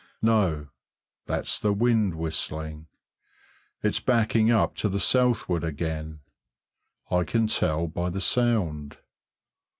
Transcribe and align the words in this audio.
No 0.23 0.69
that's 1.27 1.59
the 1.59 1.71
wind 1.73 2.15
whistling. 2.15 2.87
It's 3.83 3.99
backing 3.99 4.49
up 4.49 4.73
to 4.77 4.89
the 4.89 4.99
southward 4.99 5.63
again. 5.63 6.21
I 7.11 7.23
can 7.23 7.45
tell 7.45 7.85
by 7.85 8.09
the 8.09 8.19
sound. 8.19 8.97